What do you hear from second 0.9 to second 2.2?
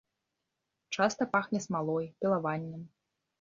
Часта пахне смалой,